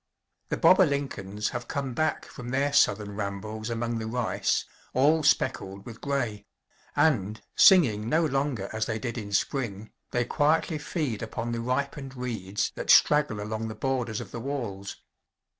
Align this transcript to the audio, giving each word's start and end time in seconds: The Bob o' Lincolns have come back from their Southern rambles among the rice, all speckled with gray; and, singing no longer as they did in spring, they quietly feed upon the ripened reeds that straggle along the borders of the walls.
The 0.49 0.57
Bob 0.57 0.79
o' 0.79 0.83
Lincolns 0.83 1.49
have 1.49 1.67
come 1.67 1.93
back 1.93 2.25
from 2.25 2.49
their 2.49 2.73
Southern 2.73 3.15
rambles 3.15 3.69
among 3.69 3.99
the 3.99 4.07
rice, 4.07 4.65
all 4.95 5.21
speckled 5.21 5.85
with 5.85 6.01
gray; 6.01 6.47
and, 6.95 7.39
singing 7.55 8.09
no 8.09 8.25
longer 8.25 8.67
as 8.73 8.87
they 8.87 8.97
did 8.97 9.15
in 9.15 9.31
spring, 9.31 9.91
they 10.09 10.25
quietly 10.25 10.79
feed 10.79 11.21
upon 11.21 11.51
the 11.51 11.61
ripened 11.61 12.17
reeds 12.17 12.71
that 12.73 12.89
straggle 12.89 13.39
along 13.39 13.67
the 13.67 13.75
borders 13.75 14.19
of 14.19 14.31
the 14.31 14.39
walls. 14.41 14.97